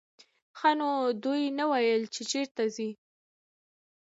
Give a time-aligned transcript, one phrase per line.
[0.57, 2.89] ښه نو ودې نه ویل چې چېرته ځې.